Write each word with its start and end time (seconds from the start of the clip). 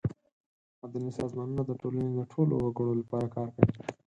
مدني 0.81 1.11
سازمانونه 1.19 1.61
د 1.65 1.71
ټولنې 1.81 2.09
د 2.13 2.19
ټولو 2.31 2.53
وګړو 2.63 2.93
لپاره 3.01 3.27
کار 3.35 3.47
کوي. 3.55 3.71